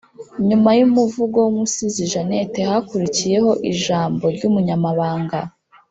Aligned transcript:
nyuma 0.47 0.69
y’umuvugo 0.77 1.37
w’umusizi 1.45 2.03
jeannette, 2.11 2.59
hakurikiyeho 2.69 3.51
ijambo 3.71 4.23
ry’umunyamabanga 4.35 5.39